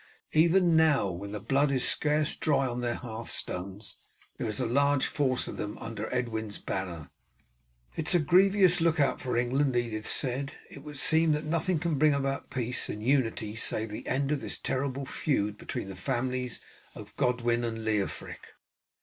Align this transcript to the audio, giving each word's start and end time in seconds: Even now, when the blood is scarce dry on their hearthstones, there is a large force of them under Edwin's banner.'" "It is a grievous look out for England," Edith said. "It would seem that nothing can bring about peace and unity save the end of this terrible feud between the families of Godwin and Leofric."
Even 0.33 0.75
now, 0.75 1.11
when 1.11 1.31
the 1.31 1.39
blood 1.39 1.71
is 1.71 1.87
scarce 1.87 2.35
dry 2.35 2.67
on 2.67 2.81
their 2.81 2.95
hearthstones, 2.95 3.97
there 4.39 4.47
is 4.49 4.59
a 4.59 4.65
large 4.65 5.05
force 5.05 5.47
of 5.47 5.57
them 5.57 5.77
under 5.77 6.11
Edwin's 6.11 6.57
banner.'" 6.57 7.11
"It 7.95 8.07
is 8.09 8.15
a 8.15 8.19
grievous 8.19 8.81
look 8.81 8.99
out 8.99 9.21
for 9.21 9.37
England," 9.37 9.75
Edith 9.75 10.07
said. 10.07 10.53
"It 10.71 10.81
would 10.83 10.97
seem 10.97 11.33
that 11.33 11.45
nothing 11.45 11.77
can 11.77 11.99
bring 11.99 12.15
about 12.15 12.49
peace 12.49 12.89
and 12.89 13.03
unity 13.05 13.55
save 13.55 13.91
the 13.91 14.07
end 14.07 14.31
of 14.31 14.41
this 14.41 14.57
terrible 14.57 15.05
feud 15.05 15.55
between 15.59 15.87
the 15.87 15.95
families 15.95 16.61
of 16.95 17.15
Godwin 17.15 17.63
and 17.63 17.85
Leofric." 17.85 18.53